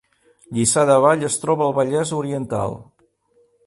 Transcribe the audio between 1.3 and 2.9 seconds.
troba al Vallès Oriental